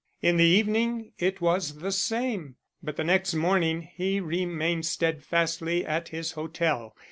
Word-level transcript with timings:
In 0.23 0.37
the 0.37 0.45
evening 0.45 1.11
it 1.19 1.41
was 1.41 1.75
the 1.77 1.91
same, 1.91 2.55
but 2.81 2.95
the 2.97 3.03
next 3.03 3.35
morning 3.35 3.83
he 3.83 4.19
remained 4.19 4.87
steadfastly 4.87 5.85
at 5.85 6.07
his 6.09 6.31
hotel. 6.31 6.95